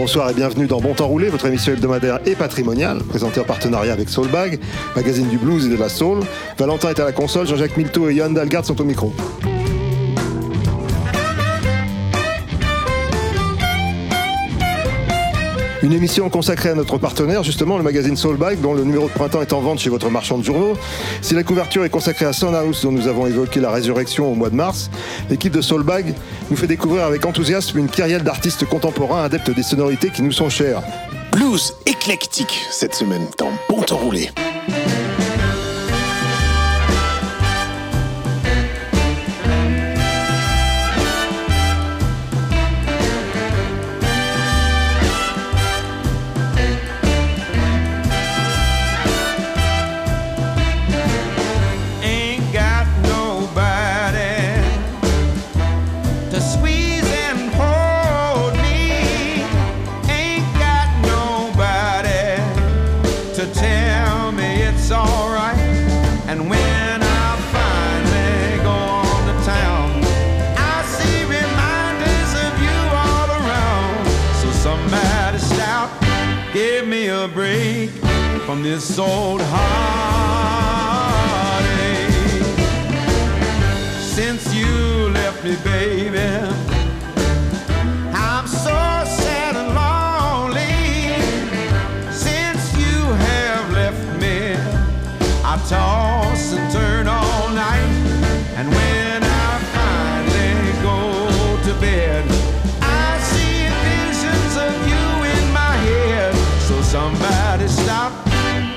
[0.00, 3.92] Bonsoir et bienvenue dans Bon Temps Roulé, votre émission hebdomadaire et patrimoniale, présentée en partenariat
[3.92, 4.58] avec Soulbag,
[4.96, 6.20] magazine du blues et de la soul.
[6.56, 9.12] Valentin est à la console, Jean-Jacques Milto et Johan Dalgard sont au micro.
[15.82, 19.40] Une émission consacrée à notre partenaire, justement, le magazine Soulbag, dont le numéro de printemps
[19.40, 20.76] est en vente chez votre marchand de journaux.
[21.22, 24.50] Si la couverture est consacrée à House, dont nous avons évoqué la résurrection au mois
[24.50, 24.90] de mars,
[25.30, 26.14] l'équipe de Soulbag
[26.50, 30.50] nous fait découvrir avec enthousiasme une carrière d'artistes contemporains adeptes des sonorités qui nous sont
[30.50, 30.82] chères.
[31.32, 34.30] Blues éclectique cette semaine dans Bon Temps Roulé.
[78.60, 80.09] From this old heartache.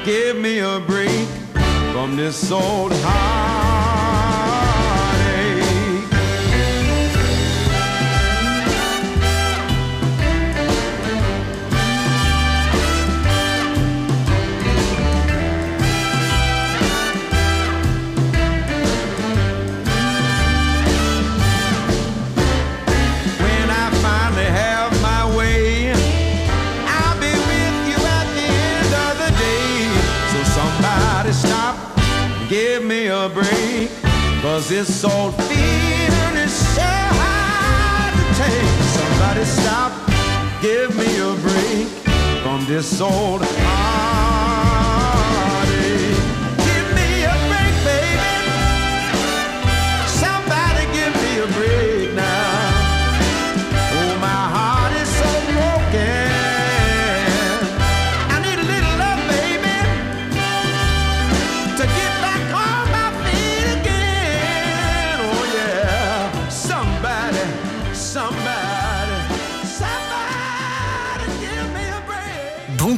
[0.03, 1.27] Give me a break
[1.93, 4.02] from this old heartache.
[34.53, 38.83] Cause this old feeling is so hard to take.
[38.93, 39.91] Somebody stop,
[40.61, 41.87] give me a break
[42.43, 44.42] from this old heartache.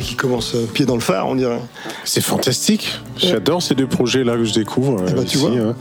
[0.00, 1.60] qui commence euh, pied dans le phare, on dirait.
[2.04, 3.00] C'est fantastique.
[3.16, 4.96] J'adore ces deux projets-là que je découvre.
[5.08, 5.50] Eh ben, euh, tu ici, vois.
[5.50, 5.74] hein.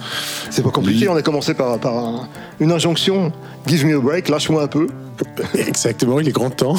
[0.50, 2.28] C'est pas compliqué, on a commencé par, par un-
[2.60, 3.32] une injonction,
[3.68, 4.88] give me a break, lâche-moi un peu,
[5.56, 6.76] Exactement, il est grand temps.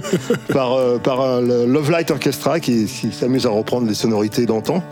[0.52, 4.46] par, euh, par euh, le Love Light Orchestra qui, qui s'amuse à reprendre les sonorités
[4.46, 4.82] d'antan.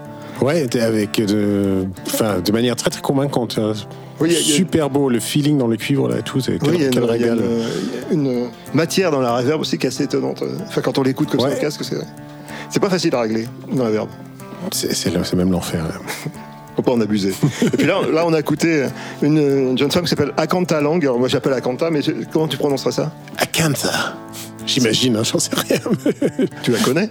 [0.41, 3.59] Ouais, avec de, enfin, de manière très très convaincante.
[3.59, 3.73] hein.
[4.21, 6.39] Oui, a- Super beau, le feeling dans le cuivre là, et tout.
[6.39, 7.33] Oui, il y a une, y a
[8.13, 10.43] une- une matière dans la reverb aussi qui est assez étonnante.
[10.67, 11.97] Enfin, quand on l'écoute comme ça au casque, c'est,
[12.69, 14.09] c'est pas facile à régler dans la reverb.
[14.73, 15.85] C'est même l'enfer.
[16.77, 17.35] Faut pas en abuser.
[17.63, 18.87] Et puis là, là, on a écouté
[19.23, 19.39] une,
[19.71, 21.03] une jeune femme qui s'appelle Akanta Lang.
[21.03, 23.13] Alors, moi, j'appelle Akanta, mais je- comment tu prononceras ça?
[23.39, 24.15] Akanta.
[24.75, 25.79] J'imagine, hein, j'en sais rien.
[26.63, 27.11] Tu la connais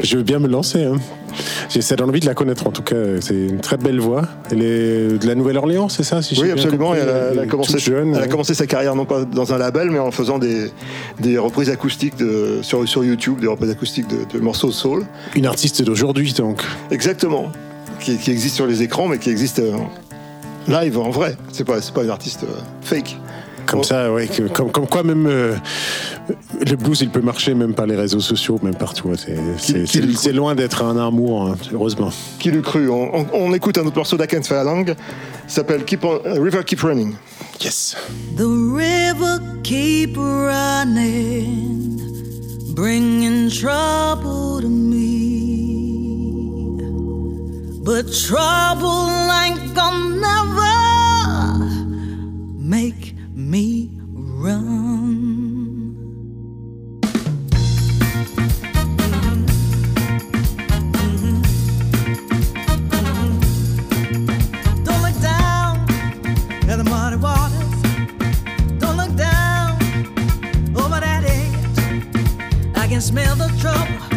[0.00, 0.84] Je veux bien me lancer.
[0.84, 0.96] Hein.
[1.68, 2.96] J'essaie d'envie de la connaître en tout cas.
[3.20, 4.22] C'est une très belle voix.
[4.50, 6.86] Elle est de la Nouvelle-Orléans, c'est ça si j'ai Oui, absolument.
[6.88, 8.14] compris Elle a, elle a Toute commencé, jeune.
[8.14, 8.28] elle a hein.
[8.28, 10.70] commencé sa carrière non pas dans un label, mais en faisant des,
[11.20, 15.04] des reprises acoustiques de, sur, sur YouTube, des reprises acoustiques de, de morceaux de soul.
[15.34, 16.62] Une artiste d'aujourd'hui donc.
[16.90, 17.52] Exactement.
[18.00, 19.72] Qui, qui existe sur les écrans, mais qui existe euh,
[20.68, 21.36] live, en vrai.
[21.52, 23.16] C'est pas, pas une artiste euh, fake.
[23.68, 23.82] Comme Oh.
[23.82, 25.54] ça, ouais, que- comme, comme quoi même euh,
[26.66, 29.10] le blues, il peut marcher même par les réseaux sociaux, même partout.
[29.12, 29.16] hein.
[29.58, 32.10] C'est- loin d'être un amour, hein, heureusement.
[32.38, 34.88] Qui l'eût cru on, on- on écoute un autre morceau d'Akanta Lang.
[34.88, 34.96] Il
[35.50, 37.12] s'appelle Keep on- euh, River Keep Running.
[37.60, 37.96] Yes.
[38.36, 41.98] The river keep running,
[42.74, 45.18] bringing trouble to me.
[47.82, 49.08] But trouble
[49.44, 50.74] ain't gonna never
[52.58, 53.14] make
[53.48, 55.94] me run.
[64.84, 65.78] Don't look down
[66.68, 67.82] at the muddy waters.
[68.78, 69.78] Don't look down
[70.76, 72.76] over that edge.
[72.76, 74.07] I can smell the trouble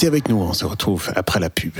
[0.00, 1.74] Restez avec nous, on se retrouve après la pub.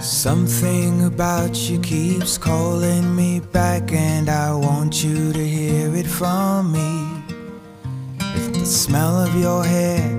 [0.00, 6.72] Something about you keeps calling me back, and I want you to hear it from
[6.72, 7.06] me.
[8.34, 10.11] If the smell of your hair,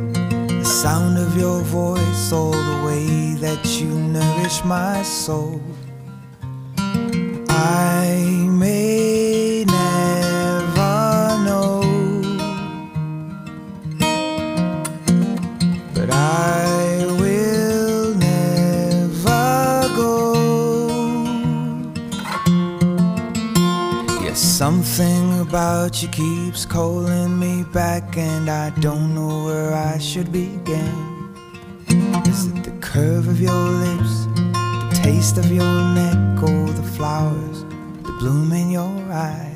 [1.36, 5.62] your voice, all the way that you nourish my soul,
[7.50, 11.82] I may never know,
[15.94, 20.88] but I will never go.
[24.24, 30.32] Yes, something about you keeps calling me back, and I don't know where I should
[30.32, 31.13] begin.
[32.94, 38.70] Curve of your lips, the taste of your neck, or the flowers that bloom in
[38.70, 39.53] your eyes?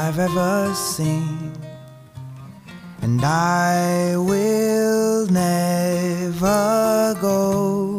[0.00, 1.52] I've ever seen.
[3.02, 7.97] And I will never go.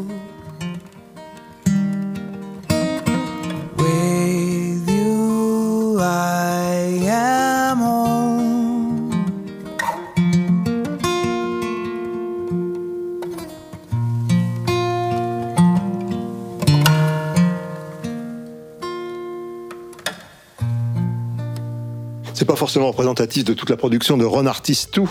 [22.49, 25.03] Pas forcément représentatif de toute la production de Ron Artist 2.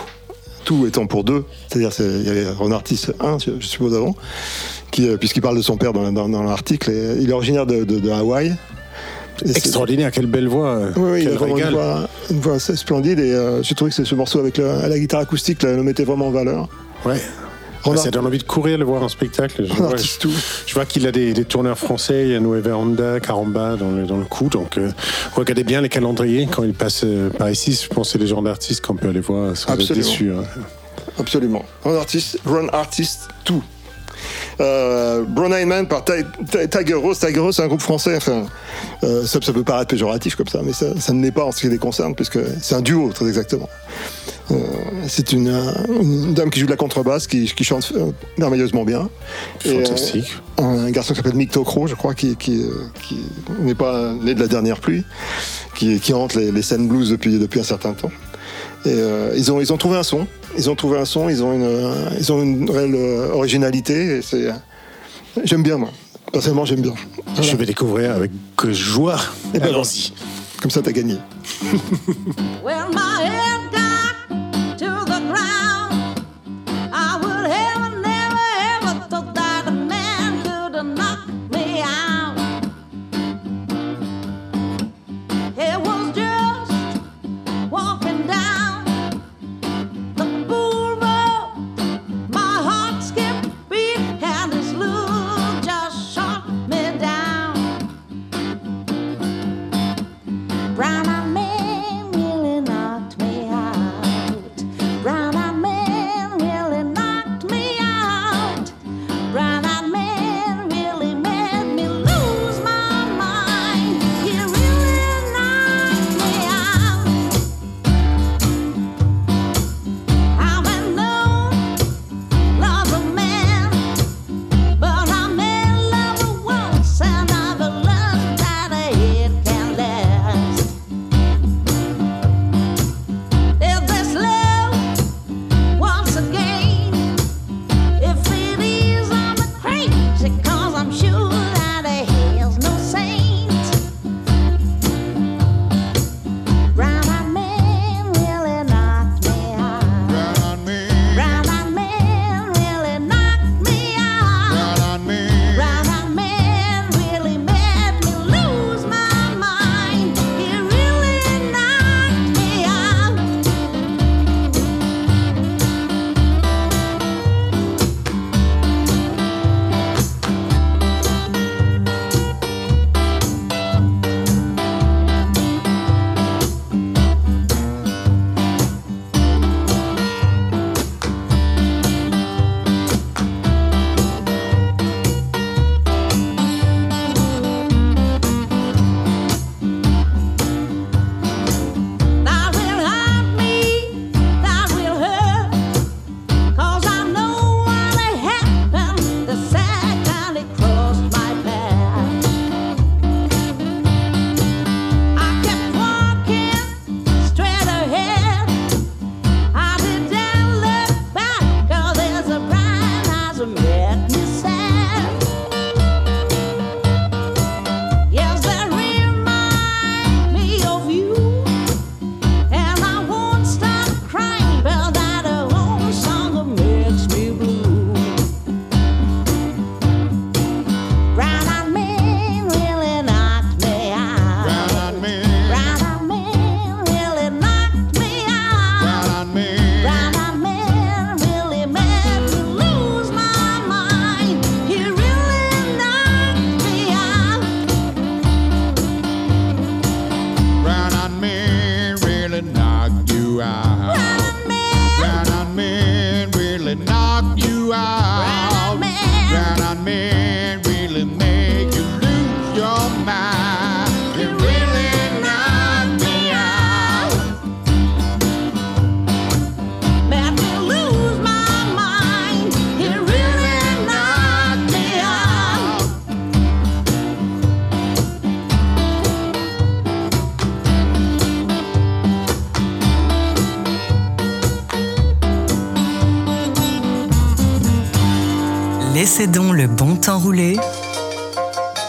[0.64, 4.16] Tout étant pour deux, c'est-à-dire c'est- il y avait Ron Artist 1, je suppose avant,
[4.90, 6.90] qui, euh, puisqu'il parle de son père dans, dans- dans l'article,
[7.20, 8.48] il est originaire de, de- de Hawaï.
[9.44, 10.70] Et c'est- Extraordinaire, quelle belle voix.
[10.70, 13.90] euh, Oui, il a vraiment une voix, une voix assez splendide et euh, j'ai trouvé
[13.92, 16.68] que c'est ce morceau avec le- la guitare acoustique là, le mettait vraiment en valeur.
[17.06, 17.20] Ouais.
[17.96, 19.64] Ça donne envie de courir le voir en spectacle.
[19.66, 20.34] Je, vois, Artist je- 2.
[20.66, 23.90] je vois qu'il a des, des tourneurs français, il y a Nueva Honda, Caramba dans
[23.90, 24.48] le, dans le coup.
[24.48, 24.90] Donc euh,
[25.34, 27.78] regardez bien les calendriers quand ils passent euh, par ici.
[27.82, 30.06] Je pense que c'est les genres d'artistes qu'on peut aller voir sans être Absolument.
[30.06, 30.32] déçus.
[30.32, 30.44] hein.
[31.18, 31.64] Absolument.
[31.84, 33.54] Ron Artist, Ron Artist 2.
[34.60, 37.18] Euh, Brown Eyed Man par Ti- Ti- Tiger Rose.
[37.18, 38.16] Tiger Rose, c'est un groupe français.
[38.16, 38.46] Enfin,
[39.04, 41.52] euh, ça, ça peut paraître péjoratif comme ça, mais ça, ça ne l'est pas en
[41.52, 43.68] ce qui les concerne, puisque c'est un duo, très exactement.
[44.50, 44.56] Euh,
[45.06, 47.92] c'est une, euh, une dame qui joue de la contrebasse, qui, qui chante
[48.38, 49.08] merveilleusement bien.
[49.64, 50.32] Et, Fantastique.
[50.56, 52.64] un garçon qui s'appelle Mick Tokro, je crois, qui, qui,
[53.02, 53.18] qui
[53.60, 55.04] n'est pas né de la dernière pluie,
[55.76, 58.10] qui, qui hante les, les scènes blues depuis, depuis un certain temps.
[58.88, 61.42] Et euh, ils, ont, ils ont trouvé un son, ils ont trouvé un son, ils
[61.44, 64.16] ont une, euh, ils ont une réelle euh, originalité.
[64.16, 64.52] et c'est, euh,
[65.44, 65.90] j'aime bien, moi.
[66.32, 66.94] Personnellement, j'aime bien.
[67.26, 67.42] Voilà.
[67.42, 68.30] Je vais découvrir avec
[68.70, 69.18] joie.
[69.52, 70.12] Eh ben, Allons-y.
[70.62, 71.16] Comme ça, t'as gagné.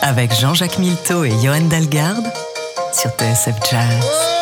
[0.02, 2.32] avec Jean-Jacques Milteau et Johan Dalgarde
[2.94, 4.39] sur TSF Jazz.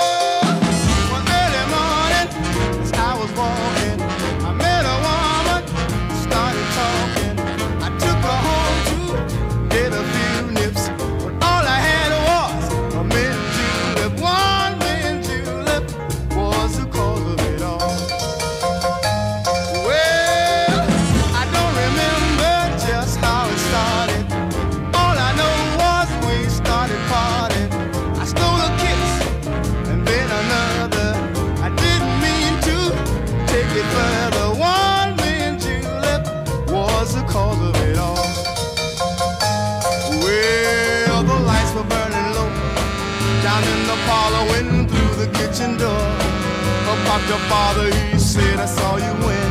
[45.57, 45.89] Kitchen door.
[45.89, 49.49] Oh, up popped your father, he said, I saw you win.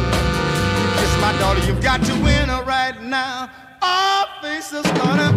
[1.00, 3.50] You my daughter, you've got to win her right now.
[3.82, 5.34] Our faces caught up.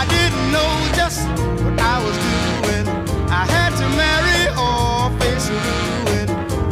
[0.00, 1.26] I didn't know just
[1.64, 2.86] what I was doing.
[3.30, 6.28] I had to marry or face ruin.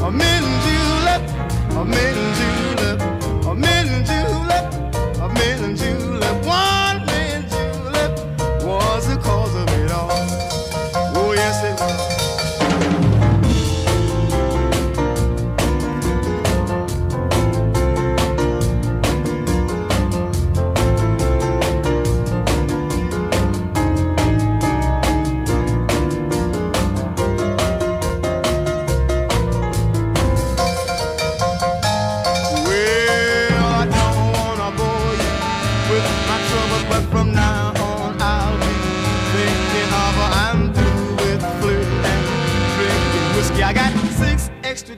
[0.06, 1.22] A mint julep,
[1.80, 3.00] a mint julep,
[3.46, 4.64] a mint julep,
[5.20, 6.46] a mint julep.
[6.46, 6.73] One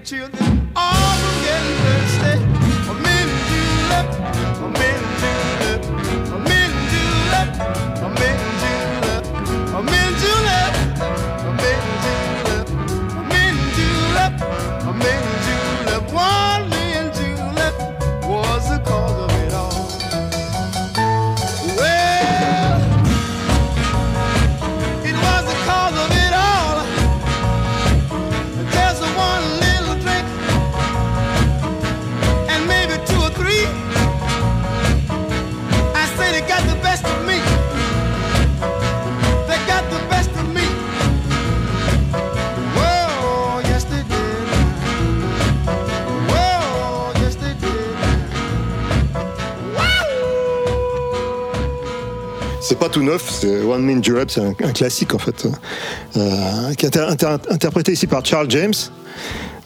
[0.06, 0.35] children,
[52.96, 55.46] tout neuf, c'est One Min Julep, c'est un, classique en fait,
[56.16, 58.72] euh, qui est inter- inter- interprété ici par Charles James.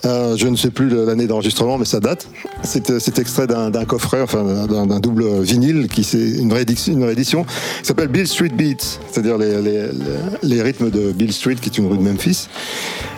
[0.04, 2.26] Euh, je ne sais plus l'année d'enregistrement, mais ça date.
[2.64, 7.46] C'est c'est extrait d'un coffret, enfin d'un double vinyle, qui c'est une réédition, une qui
[7.84, 12.02] s'appelle Bill Street Beats, c'est-à-dire les rythmes de Bill Street, qui est une rue de
[12.02, 12.48] Memphis,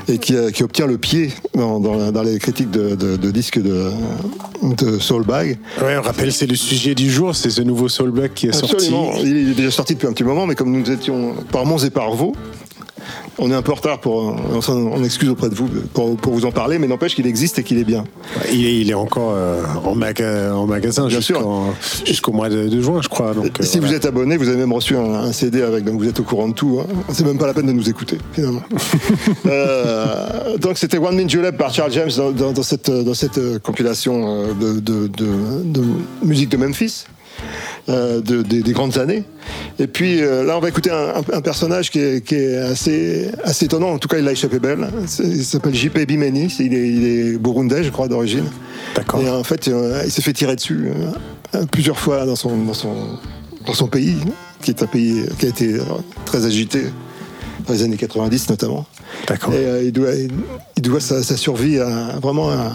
[0.08, 3.30] et qui, euh, qui obtient le pied dans, dans- dans les critiques de, de- de
[3.30, 3.90] disques de,
[4.62, 5.58] de Soulbag.
[5.82, 9.12] Ouais, on rappelle, c'est le sujet du jour, c'est ce nouveau Soulback qui est Absolument.
[9.12, 9.28] sorti.
[9.30, 11.90] Il est déjà sorti depuis un petit moment, mais comme nous étions par Mons et
[11.90, 12.34] par Vaux,
[13.38, 14.37] on est un peu en retard pour.
[14.55, 17.27] On, s'en- on excuse auprès de vous pour, pour vous en parler, mais n'empêche qu'il
[17.27, 18.05] existe et qu'il est bien.
[18.53, 23.01] Il est, il est encore euh, en, maga- en magasin jusqu'au mois de, de juin,
[23.03, 23.35] je crois.
[23.35, 25.99] Donc, euh, si vous êtes abonné, vous avez même reçu un, un CD avec, donc
[26.01, 26.81] vous êtes au courant de tout.
[26.83, 26.87] Hein.
[27.12, 28.62] C'est même pas la peine de nous écouter, finalement.
[29.47, 33.38] Euh, donc c'était One Min Julep par Charles James dans, dans- dans cette, dans cette
[33.38, 35.83] euh, compilation euh, de, de- de- de
[36.23, 37.05] musique de Memphis.
[37.88, 39.24] Euh, de- des- des grandes années.
[39.78, 43.64] Et puis euh, là, on va écouter un, personnage qui est, qui est assez, assez
[43.64, 43.90] étonnant.
[43.90, 44.87] En tout cas, il a échappé belle.
[45.20, 46.55] Il s'appelle JP Bimeni.
[46.61, 48.44] Il est, il est burundais, je crois, d'origine.
[48.94, 49.20] D'accord.
[49.22, 50.88] Et en fait, euh, il s'est fait tirer dessus
[51.70, 52.94] plusieurs fois dans son, dans, son,
[53.66, 54.16] dans son pays,
[54.62, 55.76] qui est un pays qui a été
[56.24, 56.83] très agité
[57.66, 58.87] dans les années 90 notamment.
[59.28, 59.52] D'accord.
[59.55, 60.11] Et euh, il doit,
[60.76, 62.72] il doit sa, sa survie à vraiment à,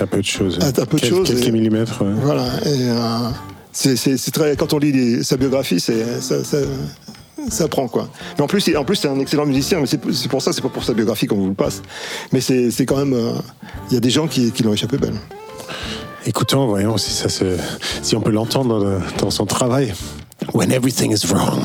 [0.00, 0.58] Un peu de choses.
[0.62, 2.00] Un peu de choses, Quelques et- millimètres.
[2.02, 2.12] ouais.
[2.22, 2.46] voilà.
[2.64, 3.28] Et, euh,
[3.72, 6.04] c'est, très, quand on lit sa biographie, c'est,
[7.48, 8.08] ça, prend quoi.
[8.36, 9.80] Mais en plus, en plus, c'est un excellent musicien.
[9.80, 11.82] Mais c'est, pour ça, c'est pas pour sa biographie qu'on vous le passe.
[12.32, 13.32] Mais c'est, quand même, euh,
[13.90, 15.16] il y a des gens qui, l'ont échappé belle.
[16.24, 19.92] Écoutons, voyons si on peut l'entendre dans, dans son travail.
[20.52, 21.62] When everything is wrong.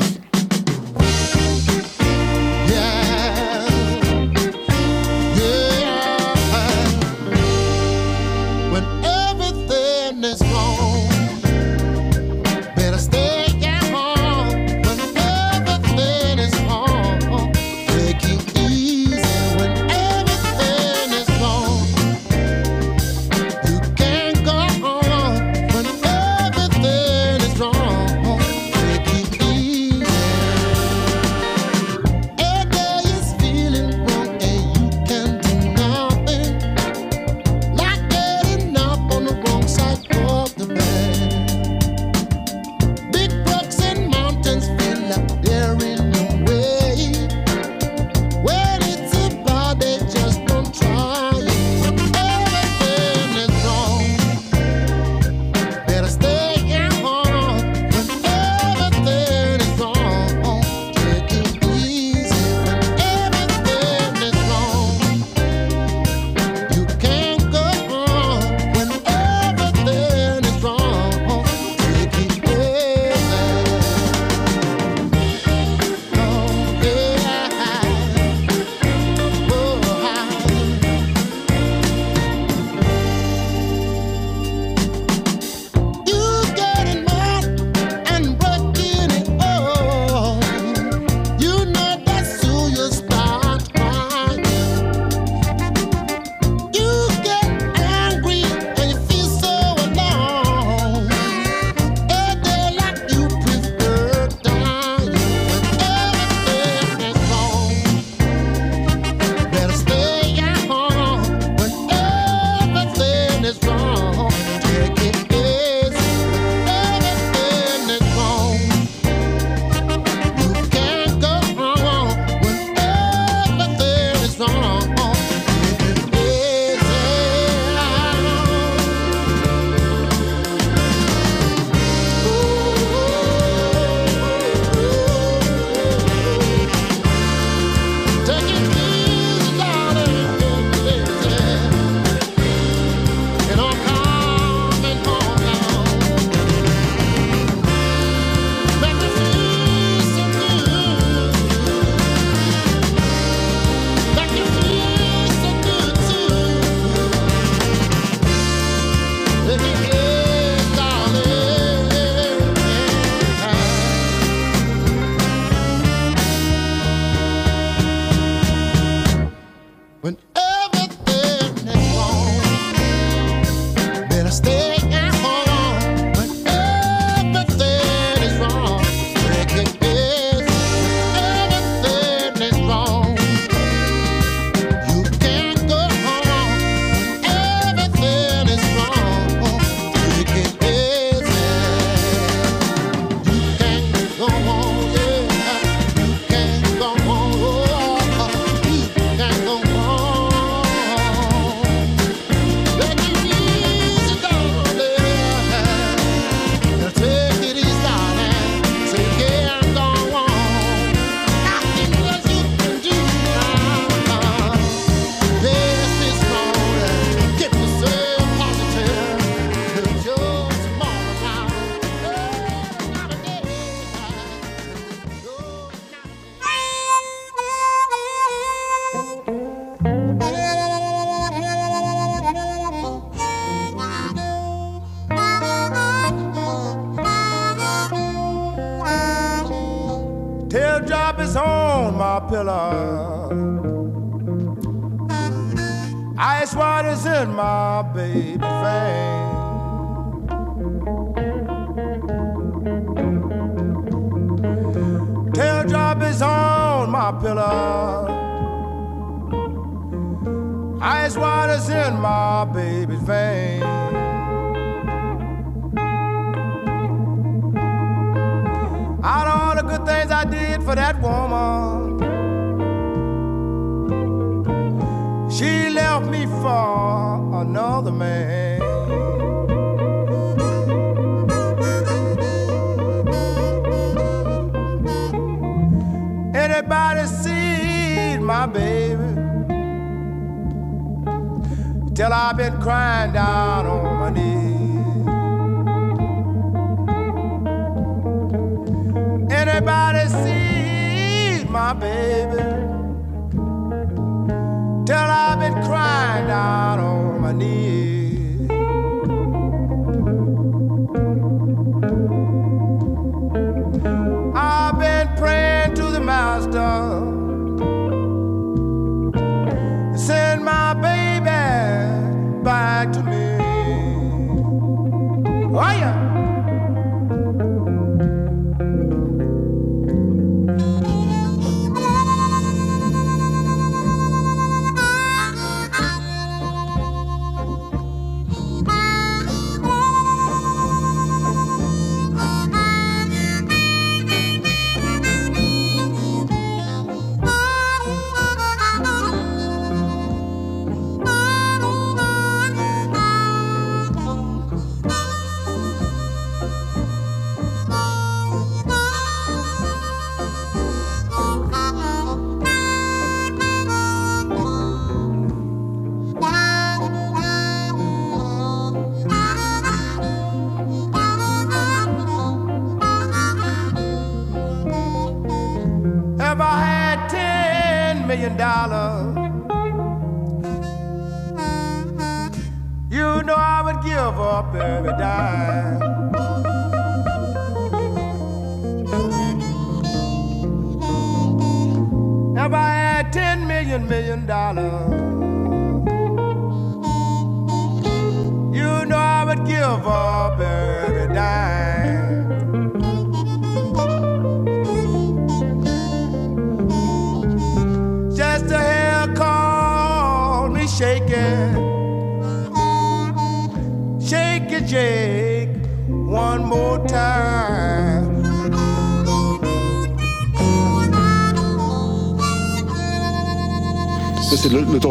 [292.68, 293.47] Crying down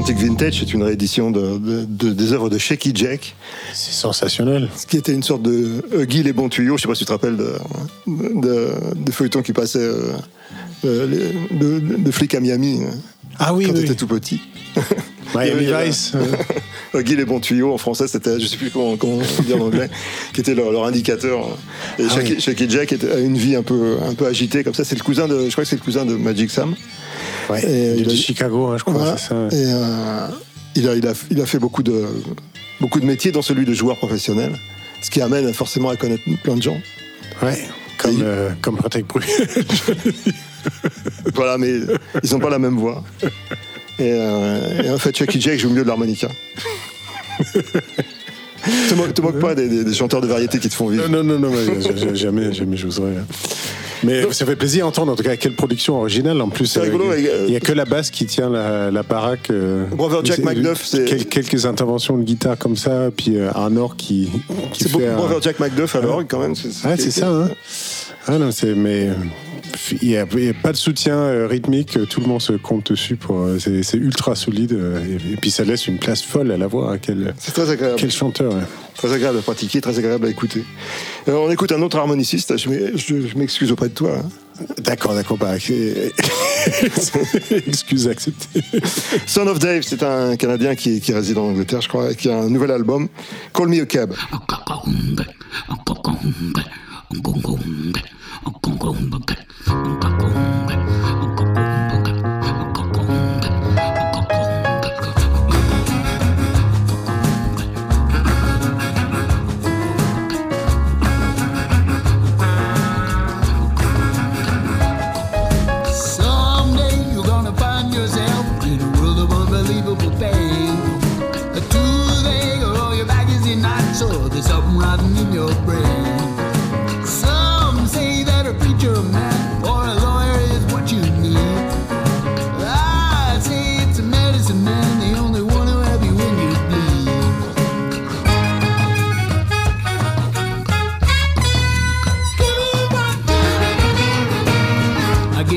[0.07, 3.35] l'authentique vintage, c'est une réédition de, de- de- des œuvres de Shaky Jack,
[3.73, 4.69] C'est sensationnel.
[4.75, 6.77] ce qui était une sorte de Huggy les bons tuyaux.
[6.77, 7.37] Je sais pas si tu te rappelles
[8.07, 8.71] de,
[9.11, 10.13] feuilletons qui passaient euh,
[10.85, 12.87] euh, de, flics à Miami euh,
[13.39, 13.81] Ah oui, quand oui.
[13.81, 14.41] t'étais tout petit.
[15.35, 16.13] Miami avait- Vice.
[16.15, 19.53] euh, Huggy les bons tuyaux en français, c'était, je sais plus comment, comment on dit
[19.53, 19.89] en anglais,
[20.33, 21.57] qui était leur, leur indicateur.
[21.99, 22.41] Et Ah Shaky, oui.
[22.41, 24.85] Shaky Jack a une vie un peu, un peu agitée comme ça.
[24.85, 26.75] C'est le cousin de, je crois que c'est le cousin de Magic Sam.
[27.49, 29.17] Ouais, Et il est il de a- Chicago, hein, je crois, Voilà.
[29.17, 29.35] ça.
[29.35, 29.47] ouais.
[29.53, 30.27] Et euh,
[30.75, 32.05] il, a, il, a, il a fait beaucoup de,
[32.81, 34.53] beaucoup de métiers, dont celui de joueur professionnel.
[35.01, 36.77] Ce qui amène forcément à connaître plein de gens.
[37.41, 37.57] Ouais,
[37.97, 39.05] comme, euh, comme Patrick.
[41.35, 41.79] Voilà, mais
[42.23, 43.03] ils n'ont pas la même voix.
[43.99, 46.27] Et, euh, et en fait, Chucky Jack joue mieux de l'harmonica.
[47.53, 51.07] te, moque, te moque pas des, des- des chanteurs de variété qui te font vivre.
[51.07, 53.13] non, non, non, j- jamais, jamais j'oserais.
[54.03, 56.39] Mais ça fait plaisir d'entendre, en tout cas, quelle production originale.
[56.41, 59.03] En plus, rigolo, euh, euh, il n'y a que la basse qui tient la, la
[59.03, 59.49] baraque.
[59.49, 63.75] euh, Brother Jack McDuff, c'est- quel- quelques interventions de guitare comme ça, puis euh, un
[63.77, 64.29] or qui,
[64.73, 66.53] qui C'est beaucoup Brother Jack McDuff à l'orgue quand même.
[66.83, 67.49] Ah, c'est ça, hein.
[68.27, 68.75] Ah non, c'est.
[68.75, 69.09] Mais.
[69.09, 69.13] euh,
[70.01, 72.53] Il n'y a, il y a pas de soutien euh, rythmique, tout le monde se
[72.53, 73.15] compte dessus.
[73.15, 73.39] pour.
[73.41, 74.73] euh, C'est c'est ultra solide.
[74.73, 76.93] euh, Et, et puis ça laisse une place folle à la voix.
[76.93, 77.95] hein, Quel, C'est très agréable.
[77.97, 78.53] quel chanteur.
[78.53, 78.61] ouais.
[78.95, 80.63] Très agréable à pratiquer, très agréable à écouter.
[81.27, 82.57] Alors, on écoute un autre harmoniciste.
[82.57, 84.17] Je m'ex- je- je m'excuse auprès de toi.
[84.23, 84.29] hein.
[84.79, 85.37] D'accord, d'accord.
[85.37, 85.53] Bah,
[87.67, 88.61] Excuse acceptée.
[89.27, 92.39] Son of Dave, c'est un Canadien qui, qui réside en Angleterre, je crois, qui a
[92.39, 93.07] un nouvel album,
[93.53, 94.15] Call Me a Cab.
[98.43, 101.26] 公公公公公公公公。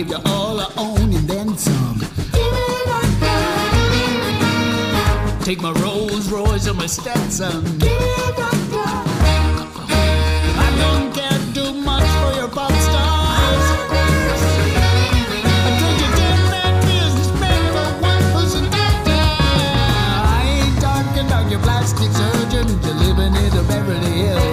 [0.04, 2.00] give you all I own and then some.
[5.44, 7.62] Take my Rolls Royce and my Stetson.
[10.56, 13.64] I don't care too much for your pop stars.
[15.80, 18.72] Don't you take that business, businessman for one person I
[20.64, 22.66] ain't talking about your plastic surgeon.
[22.84, 24.49] You're living in a Beverly Hills.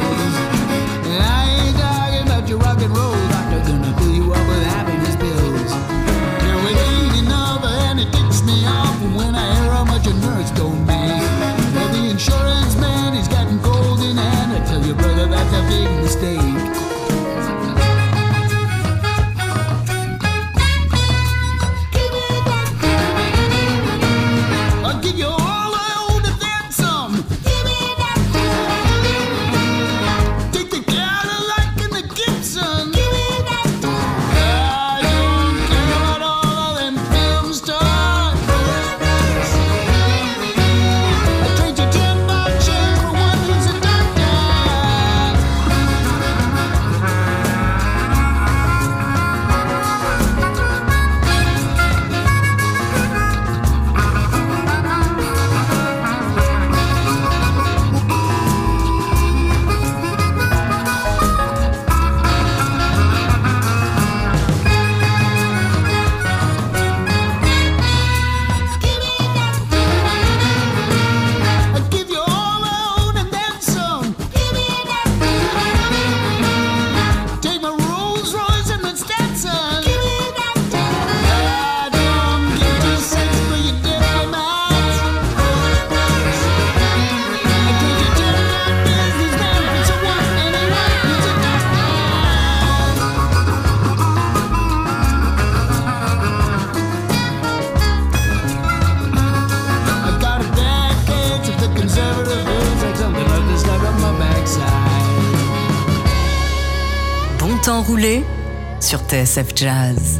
[108.79, 110.19] Sur TSF Jazz.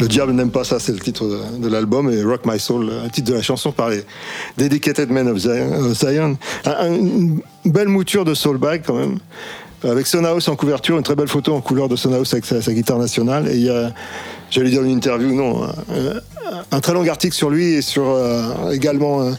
[0.00, 1.26] Le diable n'aime pas ça, c'est le titre
[1.58, 4.02] de, l'album et Rock My Soul, le titre de la chanson par les
[4.56, 6.38] Dedicated Men of Zion.
[6.64, 9.18] Un- un- une belle mouture de soul bag quand même,
[9.84, 12.46] avec Son House en couverture, une très belle photo en couleur de Son House avec
[12.46, 13.48] sa, sa guitare nationale.
[13.48, 13.92] Et il y a,
[14.50, 16.20] j'allais dire une interview, non, un,
[16.72, 19.32] un très long article sur lui et sur euh, également euh,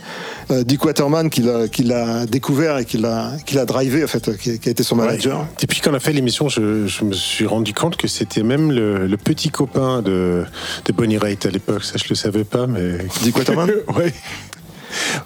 [0.52, 4.60] euh, Dick Waterman qui l'a, découvert et qui l'a, qui l'a drivé en fait, qui,
[4.60, 5.40] qui a été son manager.
[5.40, 5.46] Ouais.
[5.62, 8.44] Et puis quand on a fait l'émission, je, je me suis rendu compte que c'était
[8.44, 10.44] même le, le petit copain de,
[10.86, 11.84] de Bonnie Raitt à l'époque.
[11.84, 12.98] Ça, je le savais pas, mais.
[13.24, 14.14] Dick Waterman Ouais.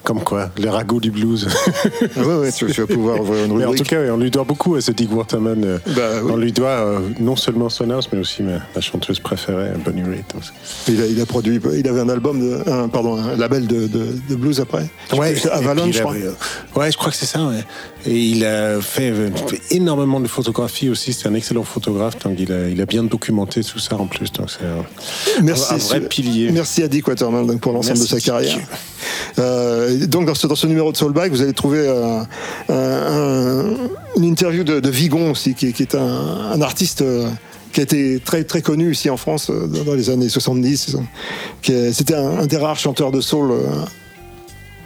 [0.04, 1.48] Comme quoi, les ragots du blues.
[2.16, 3.84] Ouais, ouais, tu, tu vas pouvoir ouvrir une Mais en rubrique.
[3.88, 5.64] tout cas, on lui doit beaucoup à ce Dick Waterman.
[5.64, 6.32] euh, Bah, oui.
[6.34, 10.04] On lui doit euh, non seulement Son House, mais aussi ma, ma chanteuse préférée, Bonnie
[10.04, 10.26] Raitt.
[10.88, 13.88] Il a, il a produit, il avait un album, de, un, pardon, un label de,
[13.88, 14.88] de, de blues après.
[15.14, 16.14] Ouais, Avalon, je crois.
[16.16, 16.32] euh,
[16.76, 17.44] Ouais, je crois que c'est ça.
[17.46, 17.64] Ouais.
[18.08, 21.12] Et il a fait, euh, fait énormément de photographie aussi.
[21.14, 22.18] C'est un excellent photographe.
[22.20, 24.32] Donc il a, il a bien documenté tout ça en plus.
[24.32, 26.52] Donc c'est un, Merci, un vrai pilier.
[26.52, 28.60] Merci à Dick Waterman donc, pour l'ensemble de sa carrière.
[29.40, 32.22] Euh, donc dans ce, dans ce numéro de Soulbag, vous allez trouver euh,
[32.70, 33.76] un- un-
[34.18, 37.28] une interview de, de Vigon aussi, qui, qui est un, un artiste euh,
[37.74, 40.96] qui a été très très connu ici en France dans les années 70.
[41.62, 43.52] qui est- C'était un, un des rares chanteurs de soul,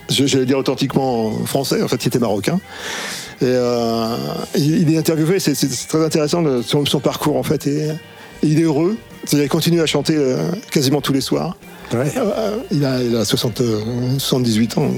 [0.09, 2.59] j'allais dire authentiquement français, en fait, qui était marocain.
[3.41, 4.15] Et euh,
[4.55, 5.55] il, il est interviewé, c'est
[5.87, 7.67] très intéressant de, son, son parcours en fait.
[7.67, 11.55] Et, et il est heureux, qu'il continue à chanter euh, quasiment tous les soirs.
[11.93, 12.11] Ouais.
[12.17, 13.81] Euh, il, a, il a 60, euh,
[14.17, 14.91] 78 ans.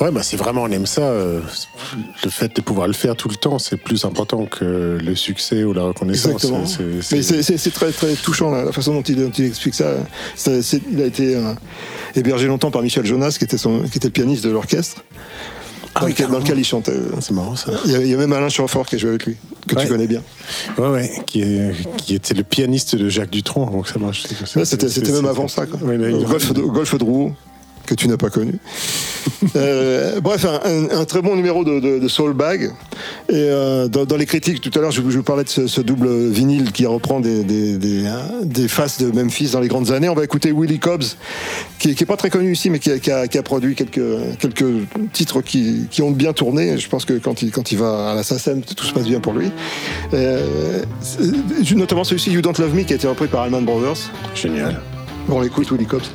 [0.00, 1.40] Ouais, bah si vraiment on aime ça, euh,
[2.24, 5.62] le fait de pouvoir le faire tout le temps, c'est plus important que le succès
[5.62, 6.32] ou la reconnaissance.
[6.32, 6.64] Exactement.
[6.66, 9.94] C'est- très, très touchant la, la façon dont il, dont il explique ça.
[10.46, 11.52] Il a été euh,
[12.16, 15.02] hébergé longtemps par Michel Jonas, qui était, son, qui était le pianiste de l'orchestre.
[15.94, 16.96] dans, oui, lequel, dans lequel il chantait.
[17.20, 17.70] C'est marrant ça.
[17.84, 19.36] Il y, a, il y a même Alain Chamfort qui a joué avec lui,
[19.68, 19.82] que Ouais.
[19.82, 20.22] tu connais bien.
[20.76, 24.24] Ouais, ouais, qui, est- qui était le pianiste de Jacques Dutronc, donc ça marche.
[24.64, 25.66] C'était même avant ça.
[25.66, 25.78] Quoi.
[25.86, 27.34] Ouais, là, il- Au golf, de, au golf de Rouen,
[27.94, 28.54] que tu n'as pas connu.
[29.56, 32.70] Euh, bref, un, un- un très bon numéro de, de, de Soul Bag.
[33.28, 35.66] Et euh, dans, dans les critiques, tout à l'heure, je, je vous parlais de ce,
[35.66, 39.68] ce double vinyle qui reprend des, des, des, hein, des faces de Memphis dans les
[39.68, 40.08] grandes années.
[40.08, 41.04] On va écouter Willie Cobbs,
[41.78, 44.00] qui n'est pas très connu ici, mais qui a, qui a- qui a produit quelques,
[44.38, 44.64] quelques
[45.12, 46.78] titres qui, qui ont bien tourné.
[46.78, 49.20] Je pense que quand il, quand il va à la SACEM, tout se passe bien
[49.20, 49.50] pour lui.
[50.14, 50.82] Euh,
[51.74, 54.10] notamment celui-ci, You Don't Love Me, qui a été repris par Allman Brothers.
[54.34, 54.80] Génial.
[55.28, 56.10] Bon, on l'écoute, Willie Cobbs.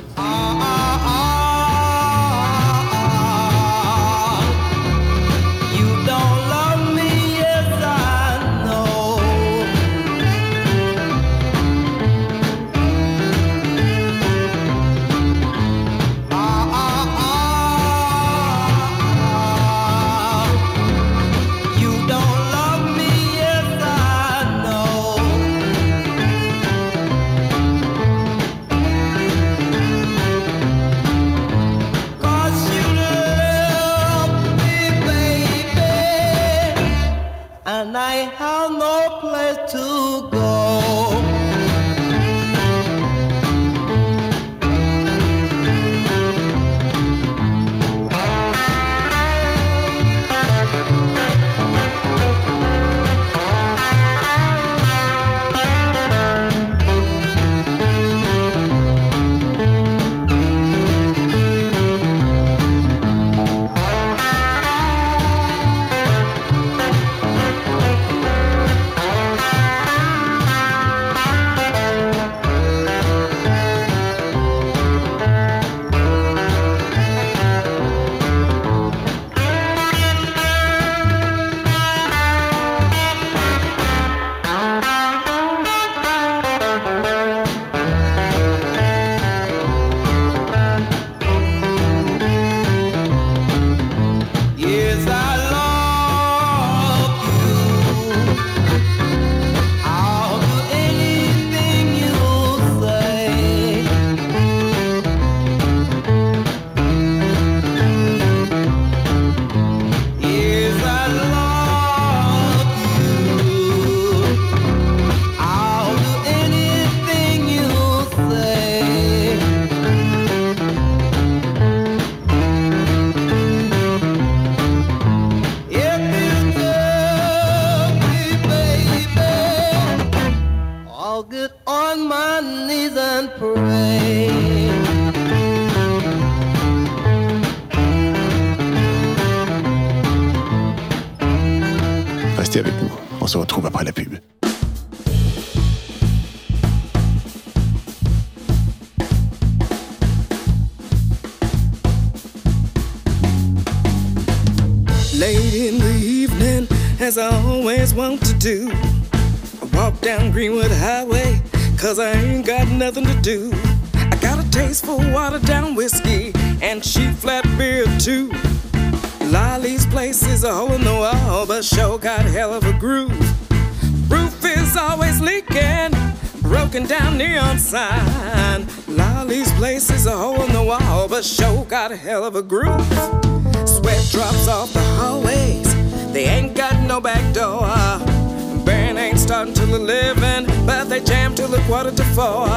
[189.54, 192.48] Starting till 11, but they jam till a quarter to four.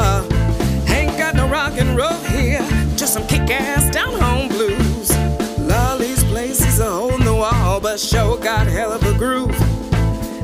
[0.94, 2.66] Ain't got no rock and roll here,
[2.96, 5.16] just some kick ass down home blues.
[5.60, 9.56] Lolly's place is a hole in the wall, but sure got hell of a groove.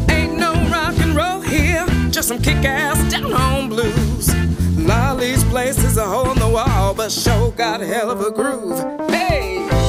[0.09, 4.33] Ain't no rock and roll here, just some kick ass down home blues.
[4.77, 8.79] Lolly's place is a hole in the wall, but sure got hell of a groove.
[9.09, 9.86] Hey!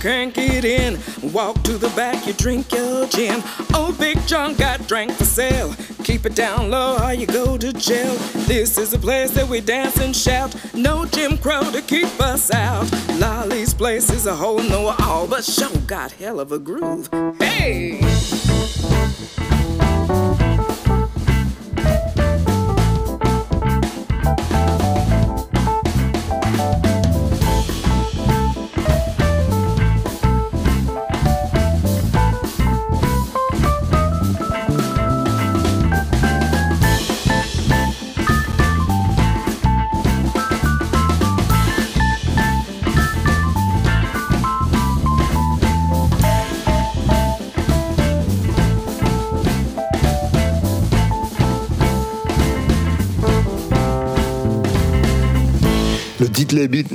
[0.00, 0.98] Can't get in.
[1.32, 3.42] Walk to the back, you drink your gin.
[3.74, 5.74] Old Big John got drank for sale.
[6.04, 8.14] Keep it down low or you go to jail.
[8.46, 10.54] This is a place that we dance and shout.
[10.74, 12.90] No Jim Crow to keep us out.
[13.18, 17.08] Lolly's place is a hole in the wall, but show got hell of a groove.
[17.38, 18.37] Hey!
[56.48, 56.86] Diddley beat,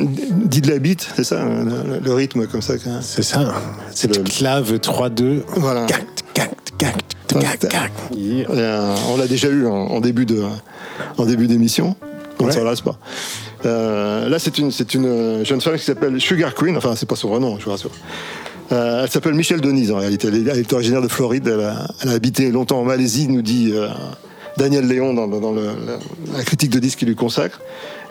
[0.50, 2.74] diddley beat, c'est ça, hein, le, le rythme comme ça.
[3.02, 3.54] C'est ça.
[3.94, 5.42] Cette le- clave 3-2.
[5.58, 5.86] Voilà.
[5.86, 6.96] Cac, cac, cac,
[7.28, 7.92] cac, cac.
[8.16, 8.42] Yeah.
[8.42, 10.44] Et, euh, on l'a déjà eu en, en début de,
[11.18, 11.96] en début d'émission.
[12.40, 12.98] On ne s'en lasse pas.
[13.66, 16.76] Euh, là, c'est une, c'est une jeune femme qui s'appelle Sugar Queen.
[16.76, 17.92] Enfin, c'est pas son vrai nom, je vous rassure.
[18.72, 20.30] Euh, elle s'appelle Michelle Denise en réalité.
[20.30, 21.48] Elle est, elle est originaire de Floride.
[21.48, 23.88] Elle a, elle a habité longtemps en Malaisie, nous dit euh,
[24.58, 27.62] Daniel Léon dans, dans le- la, la critique de disque qu'il lui consacre.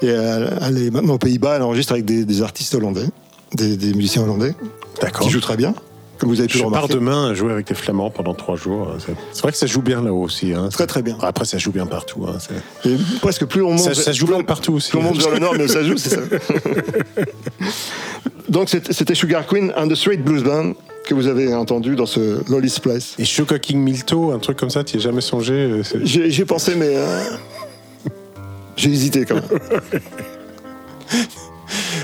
[0.02, 1.56] Et elle, est maintenant aux Pays-Bas.
[1.56, 3.06] Elle enregistre avec des, des artistes hollandais,
[3.54, 4.54] des, des musiciens hollandais,
[5.00, 5.26] D'accord.
[5.26, 5.74] qui jouent très bien,
[6.18, 8.88] comme vous avez pu Je pars demain jouer avec les Flamands pendant trois jours.
[8.98, 10.52] C'est- C'est vrai que ça joue bien là-haut aussi.
[10.54, 10.68] hein.
[10.72, 11.16] Très très bien.
[11.22, 12.26] Après, ça joue bien partout.
[12.28, 12.38] hein.
[12.84, 14.90] Et presque plus on monte, Ça, ça joue bien partout aussi.
[14.90, 16.20] plus on monte vers le nord, mais ça joue, c'est ça.
[18.48, 20.72] Donc c'était Sugar Queen and the Straight Blues Band
[21.06, 23.14] que vous avez entendu dans ce Lolly's Place.
[23.18, 26.44] Et Sugar King Milto, un truc comme ça, tu n'y as jamais songé euh, j'ai
[26.44, 27.20] pensé, mais euh,
[28.76, 29.44] j'ai hésité quand même.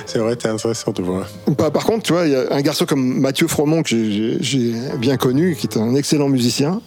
[0.06, 1.26] C'est vrai, c'est intéressant de voir.
[1.58, 3.88] Par, par contre, tu vois, il y a un garçon comme Mathieu Fromont que
[4.40, 6.80] j'ai- bien connu, qui est un excellent musicien.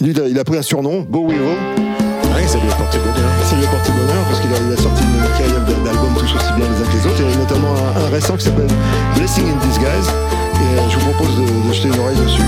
[0.00, 1.40] Lui, il a, il a pris un surnom, Beau Weevil.
[1.42, 3.30] Ouais, ça lui a porté bonheur.
[3.50, 6.34] Ça lui a porté bonheur parce qu'il a, il a sorti une carrière d'albums tous
[6.36, 7.20] aussi bien les uns que les autres.
[7.22, 8.68] Et notamment un, un récent qui s'appelle
[9.16, 10.08] Blessing in Disguise.
[10.08, 12.42] Et euh, je vous propose de, de jeter une oreille dessus.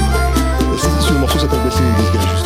[1.01, 2.43] Ce morceau s'appelle Blessing in Disguise,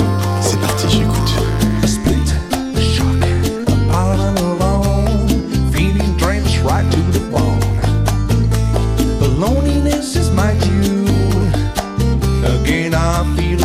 [12.93, 13.60] I feel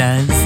[0.00, 0.39] Jazz.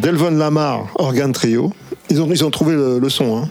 [0.00, 1.72] Delvon Lamar, organe trio.
[2.10, 3.36] Ils ont, ils ont trouvé le, le son.
[3.38, 3.48] hein.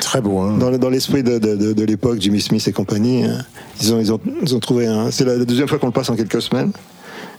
[0.00, 0.38] Très beau.
[0.40, 0.56] Hein.
[0.58, 3.38] Dans, dans l'esprit de, de- de- de l'époque, Jimmy Smith et compagnie, hein.
[3.82, 4.88] ils, ont, ils, ont, ils ont trouvé.
[5.10, 6.72] C'est la deuxième fois qu'on le passe en quelques semaines.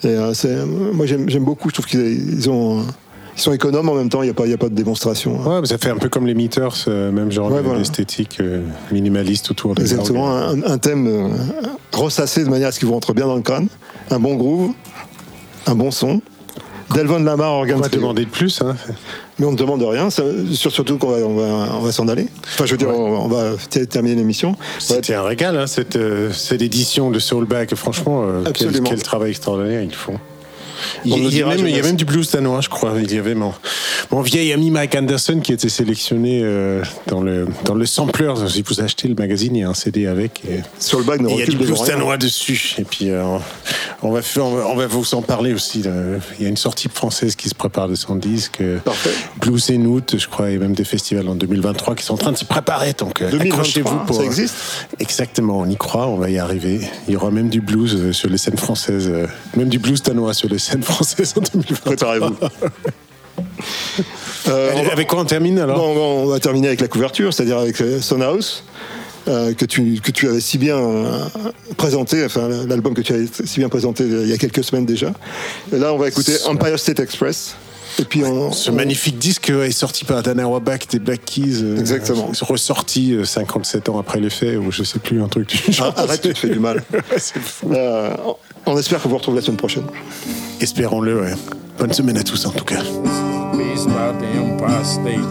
[0.04, 1.70] Et euh, c'est- moi, j'aime beaucoup.
[1.70, 2.00] Je trouve qu'ils
[2.40, 2.84] ils ont.
[3.38, 5.40] Ils sont économes en même temps, il n'y a, pas- y a pas de démonstration.
[5.48, 7.80] Ouais, mais ça fait un peu comme les Meters, euh, même genre Ouais, voilà.
[7.80, 8.62] d'esthétique euh,
[8.92, 11.30] minimaliste autour des Exactement, un thème euh,
[11.94, 13.68] ressassé de manière à ce qu'il vous rentre bien dans le crâne.
[14.12, 14.72] Un bon groove,
[15.66, 16.22] un bon son.
[16.94, 18.62] Delvon Lamar, On va demander de plus.
[18.62, 18.76] Hein.
[19.40, 20.24] Mais on ne demande rien, ça-
[20.54, 22.28] surtout qu'on va, on va, on va s'en aller.
[22.44, 23.54] Enfin, je veux dire, on, on va
[23.90, 24.56] terminer l'émission.
[24.80, 27.74] C'était un régal, hein, cette, euh, cette édition de Soulback.
[27.76, 30.20] Franchement, euh, quel, quel travail extraordinaire ils font.
[31.06, 32.94] Il, il y a même, il y a du blues danois, je crois.
[33.02, 33.54] Il y avait mon,
[34.12, 38.34] mon vieil ami Mike Anderson qui était sélectionné euh, dans, le, dans le Sampler.
[38.48, 40.42] Si vous achetez le magazine, il y a un CD avec.
[40.50, 41.98] Et, Soulbag ne et il y a du blues rien.
[41.98, 42.76] danois dessus.
[42.78, 43.24] Et puis, euh,
[44.02, 45.82] on, va faire, on, va, on va vous en parler aussi.
[45.84, 45.92] là.
[46.40, 48.62] Il y a une sortie française qui se prépare de son disque.
[48.62, 48.80] euh,
[49.40, 52.32] Blues et Noot, je crois, et même des festivals en 2023 qui sont en train
[52.32, 52.94] de se préparer.
[52.94, 54.16] Donc, 2023, accrochez-vous pour.
[54.16, 54.56] ça existe
[55.00, 56.82] Exactement, on y croit, on va y arriver.
[57.08, 59.12] Il y aura même du blues sur les scènes françaises,
[59.58, 61.96] même du blues danois sur les scènes françaises en 2023.
[61.96, 62.36] Préparez-vous.
[64.48, 65.78] Euh, Allez, avec quoi on termine alors?
[65.78, 68.64] Bon, on va terminer avec la couverture, c'est-à-dire avec euh, Son House.
[69.28, 71.20] euh, que, tu, que tu avais si bien euh,
[71.78, 75.14] présenté, enfin l'album que tu avais si bien présenté il y a quelques semaines déjà.
[75.72, 77.56] Et là, on va écouter Empire State Express.
[78.00, 81.62] Et puis on, Ce magnifique disque est sorti par Dana Wabach des Black Keys.
[81.62, 82.32] euh, Exactement.
[82.42, 85.94] Ressorti euh, 57 ans après les faits, ou je sais plus, un truc du genre.
[85.98, 86.84] Ah, arrête, tu te fais du mal.
[88.66, 89.84] On espère qu'on vous retrouve la semaine prochaine.
[90.62, 91.26] Espérons-le.
[91.80, 92.84] Bonne semaine à tous en tout cas.
[93.54, 95.22] Me.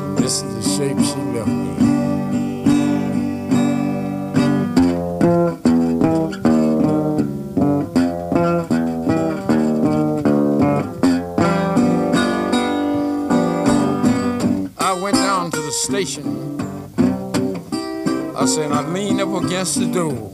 [18.37, 20.31] I said, I leaned up against the door.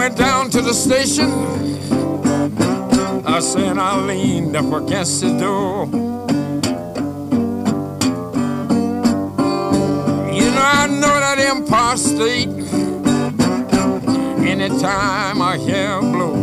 [0.00, 1.30] Went down to the station.
[3.26, 5.84] I said I leaned up against the door.
[10.38, 12.48] You know I know that Empire State.
[14.52, 16.39] Anytime I hear blow.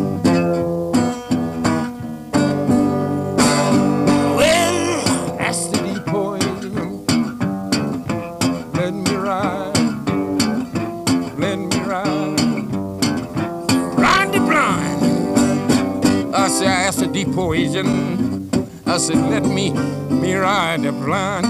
[17.60, 19.72] I said, let me,
[20.12, 21.48] me ride the blind.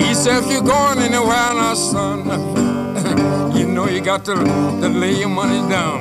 [0.00, 2.28] He said, if you're going anywhere now, son,
[3.56, 5.99] you know you got to, to lay your money down.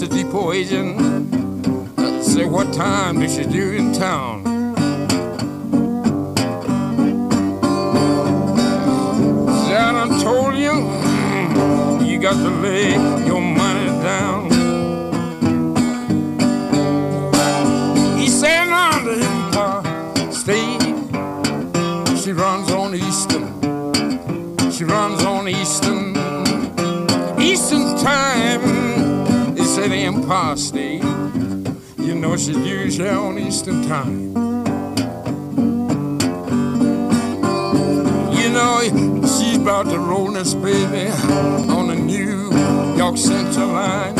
[0.00, 0.98] The depot agent,
[1.98, 4.44] I said, what time is she due in town?
[9.66, 12.92] Said, I done told you, hmm, you got to lay
[13.26, 14.50] your money down.
[18.18, 18.64] He said,
[19.04, 24.72] the Empire State, she runs on Eastern.
[24.72, 25.34] She runs on.
[25.48, 26.13] Eastern
[29.74, 30.54] say the Empire.
[31.98, 34.28] You know she's usually on Eastern time.
[38.38, 38.82] You know
[39.26, 41.10] she's about to roll this baby
[41.72, 42.52] on the New
[42.96, 44.14] York Central line.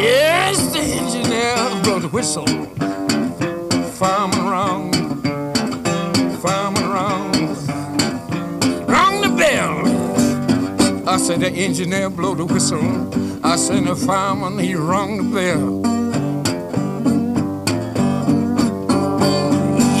[0.00, 2.61] Yes, the engineer blow the whistle.
[11.32, 13.08] Said the engineer blow the whistle.
[13.42, 15.66] I said the fireman he rung the bell.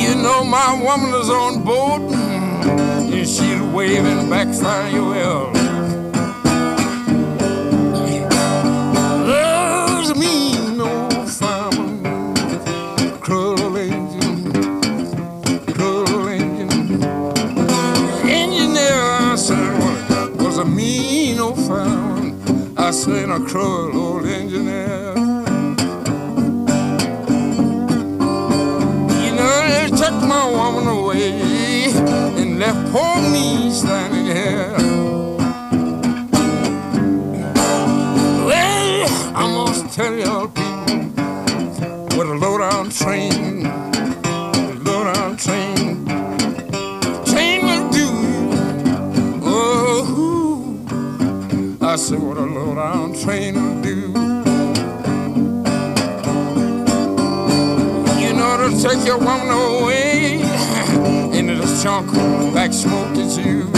[0.02, 5.61] You know my woman is on board, and she's waving back farewell.
[23.02, 25.12] I said, a cruel old engineer.
[29.24, 31.90] You know, they took my woman away
[32.40, 34.76] and left poor me standing here.
[38.46, 43.61] Well, I must tell y'all people what a low-down train,
[53.22, 53.54] train.
[58.20, 60.40] You know to take your woman away
[61.32, 62.10] into the trunk,
[62.52, 63.70] back smoke is you.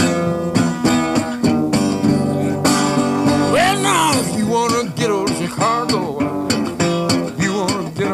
[3.53, 6.21] Well now, if you wanna get old Chicago.
[7.37, 8.09] You wanna get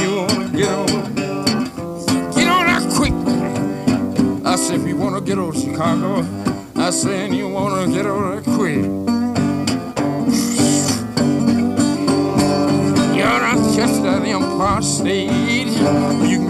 [0.00, 0.86] you wanna get.
[2.36, 3.14] Get on quick.
[4.46, 6.24] I said, if you wanna get old Chicago,
[6.76, 8.55] I said, you wanna get over.
[14.56, 15.68] my state.
[16.28, 16.45] You